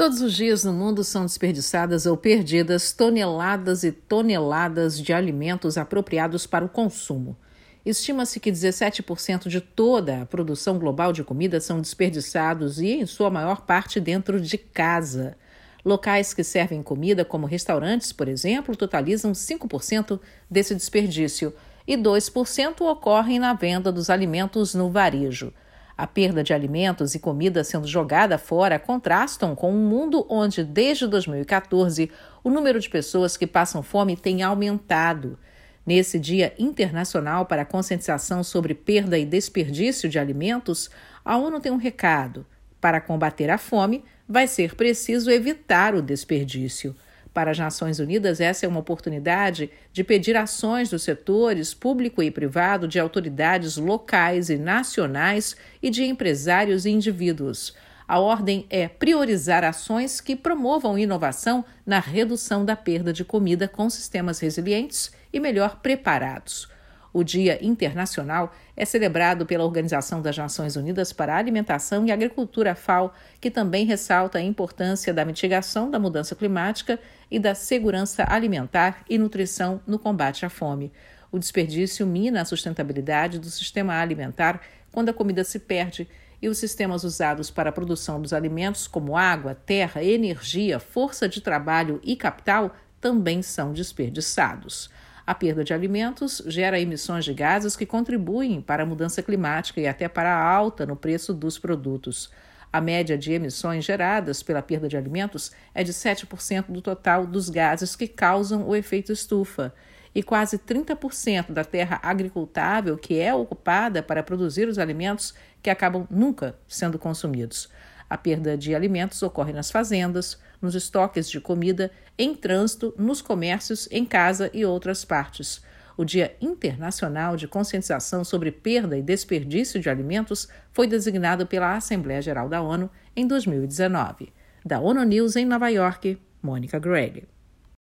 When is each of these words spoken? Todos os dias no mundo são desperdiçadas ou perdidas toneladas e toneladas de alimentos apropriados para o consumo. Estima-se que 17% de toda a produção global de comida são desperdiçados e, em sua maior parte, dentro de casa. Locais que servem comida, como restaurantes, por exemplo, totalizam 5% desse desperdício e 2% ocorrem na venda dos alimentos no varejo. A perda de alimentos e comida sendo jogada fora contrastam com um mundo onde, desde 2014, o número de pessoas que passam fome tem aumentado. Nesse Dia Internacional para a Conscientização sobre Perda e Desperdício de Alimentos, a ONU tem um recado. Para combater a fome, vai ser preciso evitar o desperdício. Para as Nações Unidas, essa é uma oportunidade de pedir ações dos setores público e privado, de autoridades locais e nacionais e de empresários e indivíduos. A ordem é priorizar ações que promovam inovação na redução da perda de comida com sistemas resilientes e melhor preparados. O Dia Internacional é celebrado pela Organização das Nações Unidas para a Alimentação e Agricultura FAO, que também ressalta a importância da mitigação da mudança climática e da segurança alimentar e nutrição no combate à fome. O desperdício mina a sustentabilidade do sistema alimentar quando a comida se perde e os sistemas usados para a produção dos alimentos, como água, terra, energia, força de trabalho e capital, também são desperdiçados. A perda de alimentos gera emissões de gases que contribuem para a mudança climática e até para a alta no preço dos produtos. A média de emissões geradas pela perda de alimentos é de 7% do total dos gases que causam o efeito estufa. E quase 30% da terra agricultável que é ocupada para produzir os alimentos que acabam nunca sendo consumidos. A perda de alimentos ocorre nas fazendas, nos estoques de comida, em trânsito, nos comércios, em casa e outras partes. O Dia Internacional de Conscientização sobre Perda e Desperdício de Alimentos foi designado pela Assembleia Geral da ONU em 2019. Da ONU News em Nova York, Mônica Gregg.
Todos 0.00 0.22
os 0.22 0.32
dias 0.32 0.64
no 0.64 0.72
mundo 0.72 1.04
são 1.04 1.26
desperdiçadas 1.26 2.06
ou 2.06 2.16
perdidas 2.16 2.90
toneladas 2.90 3.84
e 3.84 3.92
toneladas 3.92 4.98
de 4.98 5.12
alimentos 5.12 5.76
apropriados 5.76 6.46
para 6.46 6.64
o 6.64 6.70
consumo. 6.70 7.36
Estima-se 7.84 8.40
que 8.40 8.50
17% 8.50 9.48
de 9.48 9.60
toda 9.60 10.22
a 10.22 10.24
produção 10.24 10.78
global 10.78 11.12
de 11.12 11.22
comida 11.22 11.60
são 11.60 11.82
desperdiçados 11.82 12.80
e, 12.80 12.92
em 12.92 13.04
sua 13.04 13.28
maior 13.28 13.60
parte, 13.66 14.00
dentro 14.00 14.40
de 14.40 14.56
casa. 14.56 15.36
Locais 15.84 16.32
que 16.32 16.42
servem 16.42 16.82
comida, 16.82 17.22
como 17.22 17.46
restaurantes, 17.46 18.10
por 18.10 18.26
exemplo, 18.26 18.74
totalizam 18.74 19.32
5% 19.32 20.18
desse 20.50 20.74
desperdício 20.74 21.52
e 21.86 21.94
2% 21.94 22.80
ocorrem 22.90 23.38
na 23.38 23.52
venda 23.52 23.92
dos 23.92 24.08
alimentos 24.08 24.74
no 24.74 24.90
varejo. 24.90 25.52
A 26.00 26.06
perda 26.06 26.42
de 26.42 26.54
alimentos 26.54 27.14
e 27.14 27.18
comida 27.18 27.62
sendo 27.62 27.86
jogada 27.86 28.38
fora 28.38 28.78
contrastam 28.78 29.54
com 29.54 29.70
um 29.70 29.86
mundo 29.86 30.24
onde, 30.30 30.64
desde 30.64 31.06
2014, 31.06 32.10
o 32.42 32.48
número 32.48 32.80
de 32.80 32.88
pessoas 32.88 33.36
que 33.36 33.46
passam 33.46 33.82
fome 33.82 34.16
tem 34.16 34.42
aumentado. 34.42 35.38
Nesse 35.84 36.18
Dia 36.18 36.54
Internacional 36.58 37.44
para 37.44 37.62
a 37.62 37.66
Conscientização 37.66 38.42
sobre 38.42 38.72
Perda 38.72 39.18
e 39.18 39.26
Desperdício 39.26 40.08
de 40.08 40.18
Alimentos, 40.18 40.88
a 41.22 41.36
ONU 41.36 41.60
tem 41.60 41.70
um 41.70 41.76
recado. 41.76 42.46
Para 42.80 42.98
combater 42.98 43.50
a 43.50 43.58
fome, 43.58 44.02
vai 44.26 44.46
ser 44.46 44.74
preciso 44.74 45.30
evitar 45.30 45.94
o 45.94 46.00
desperdício. 46.00 46.96
Para 47.32 47.52
as 47.52 47.58
Nações 47.58 48.00
Unidas, 48.00 48.40
essa 48.40 48.66
é 48.66 48.68
uma 48.68 48.80
oportunidade 48.80 49.70
de 49.92 50.02
pedir 50.02 50.36
ações 50.36 50.90
dos 50.90 51.02
setores 51.02 51.72
público 51.72 52.22
e 52.22 52.30
privado, 52.30 52.88
de 52.88 52.98
autoridades 52.98 53.76
locais 53.76 54.50
e 54.50 54.56
nacionais 54.56 55.56
e 55.80 55.90
de 55.90 56.04
empresários 56.04 56.84
e 56.84 56.90
indivíduos. 56.90 57.74
A 58.08 58.18
ordem 58.18 58.66
é 58.68 58.88
priorizar 58.88 59.62
ações 59.62 60.20
que 60.20 60.34
promovam 60.34 60.98
inovação 60.98 61.64
na 61.86 62.00
redução 62.00 62.64
da 62.64 62.74
perda 62.74 63.12
de 63.12 63.24
comida 63.24 63.68
com 63.68 63.88
sistemas 63.88 64.40
resilientes 64.40 65.12
e 65.32 65.38
melhor 65.38 65.78
preparados. 65.80 66.68
O 67.12 67.24
Dia 67.24 67.58
Internacional 67.64 68.52
é 68.76 68.84
celebrado 68.84 69.44
pela 69.44 69.64
Organização 69.64 70.22
das 70.22 70.36
Nações 70.38 70.76
Unidas 70.76 71.12
para 71.12 71.34
a 71.34 71.38
Alimentação 71.38 72.06
e 72.06 72.12
Agricultura 72.12 72.74
FAO, 72.74 73.12
que 73.40 73.50
também 73.50 73.84
ressalta 73.84 74.38
a 74.38 74.42
importância 74.42 75.12
da 75.12 75.24
mitigação 75.24 75.90
da 75.90 75.98
mudança 75.98 76.36
climática 76.36 77.00
e 77.28 77.38
da 77.38 77.54
segurança 77.54 78.24
alimentar 78.28 79.04
e 79.08 79.18
nutrição 79.18 79.80
no 79.86 79.98
combate 79.98 80.46
à 80.46 80.48
fome. 80.48 80.92
O 81.32 81.38
desperdício 81.38 82.06
mina 82.06 82.42
a 82.42 82.44
sustentabilidade 82.44 83.38
do 83.38 83.50
sistema 83.50 84.00
alimentar 84.00 84.60
quando 84.92 85.08
a 85.08 85.14
comida 85.14 85.42
se 85.42 85.58
perde 85.58 86.08
e 86.42 86.48
os 86.48 86.58
sistemas 86.58 87.04
usados 87.04 87.50
para 87.50 87.70
a 87.70 87.72
produção 87.72 88.20
dos 88.20 88.32
alimentos, 88.32 88.86
como 88.86 89.16
água, 89.16 89.54
terra, 89.54 90.02
energia, 90.02 90.78
força 90.78 91.28
de 91.28 91.40
trabalho 91.40 92.00
e 92.02 92.16
capital, 92.16 92.74
também 93.00 93.42
são 93.42 93.72
desperdiçados. 93.72 94.90
A 95.30 95.34
perda 95.36 95.62
de 95.62 95.72
alimentos 95.72 96.42
gera 96.44 96.80
emissões 96.80 97.24
de 97.24 97.32
gases 97.32 97.76
que 97.76 97.86
contribuem 97.86 98.60
para 98.60 98.82
a 98.82 98.86
mudança 98.86 99.22
climática 99.22 99.80
e 99.80 99.86
até 99.86 100.08
para 100.08 100.34
a 100.34 100.44
alta 100.44 100.84
no 100.84 100.96
preço 100.96 101.32
dos 101.32 101.56
produtos. 101.56 102.32
A 102.72 102.80
média 102.80 103.16
de 103.16 103.32
emissões 103.32 103.84
geradas 103.84 104.42
pela 104.42 104.60
perda 104.60 104.88
de 104.88 104.96
alimentos 104.96 105.52
é 105.72 105.84
de 105.84 105.92
7% 105.92 106.72
do 106.72 106.82
total 106.82 107.28
dos 107.28 107.48
gases 107.48 107.94
que 107.94 108.08
causam 108.08 108.68
o 108.68 108.74
efeito 108.74 109.12
estufa. 109.12 109.72
E 110.12 110.20
quase 110.20 110.58
30% 110.58 111.52
da 111.52 111.62
terra 111.62 112.00
agricultável 112.02 112.98
que 112.98 113.20
é 113.20 113.32
ocupada 113.32 114.02
para 114.02 114.24
produzir 114.24 114.66
os 114.66 114.80
alimentos 114.80 115.32
que 115.62 115.70
acabam 115.70 116.08
nunca 116.10 116.56
sendo 116.66 116.98
consumidos. 116.98 117.68
A 118.10 118.18
perda 118.18 118.58
de 118.58 118.74
alimentos 118.74 119.22
ocorre 119.22 119.52
nas 119.52 119.70
fazendas, 119.70 120.36
nos 120.60 120.74
estoques 120.74 121.30
de 121.30 121.40
comida, 121.40 121.92
em 122.18 122.34
trânsito, 122.34 122.92
nos 122.98 123.22
comércios, 123.22 123.88
em 123.92 124.04
casa 124.04 124.50
e 124.52 124.64
outras 124.64 125.04
partes. 125.04 125.62
O 125.96 126.04
Dia 126.04 126.34
Internacional 126.40 127.36
de 127.36 127.46
Conscientização 127.46 128.24
sobre 128.24 128.50
Perda 128.50 128.98
e 128.98 129.02
Desperdício 129.02 129.78
de 129.78 129.88
Alimentos 129.88 130.48
foi 130.72 130.88
designado 130.88 131.46
pela 131.46 131.76
Assembleia 131.76 132.20
Geral 132.20 132.48
da 132.48 132.60
ONU 132.60 132.90
em 133.14 133.26
2019. 133.26 134.32
Da 134.64 134.80
ONU 134.80 135.04
News 135.04 135.36
em 135.36 135.44
Nova 135.44 135.68
York, 135.68 136.18
Mônica 136.42 136.78
Gregg. 136.80 137.28